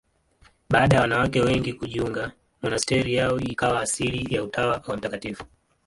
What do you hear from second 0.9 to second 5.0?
ya wanawake wengine kujiunga, monasteri yao ikawa asili ya Utawa wa